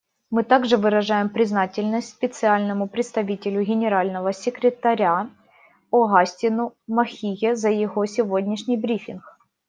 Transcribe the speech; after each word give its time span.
Мы 0.31 0.41
также 0.43 0.77
выражаем 0.77 1.29
признательность 1.29 2.09
Специальному 2.09 2.87
представителю 2.89 3.63
Генерального 3.63 4.33
секретаря 4.33 5.29
Огастину 5.91 6.73
Махиге 6.87 7.55
за 7.55 7.69
его 7.69 8.03
сегодняшний 8.07 8.77
брифинг. 8.77 9.23